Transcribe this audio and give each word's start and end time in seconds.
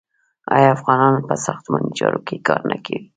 آیا 0.55 0.69
افغانان 0.77 1.15
په 1.27 1.35
ساختماني 1.45 1.91
چارو 1.99 2.19
کې 2.27 2.35
کار 2.47 2.61
نه 2.71 2.77
کوي؟ 2.85 2.99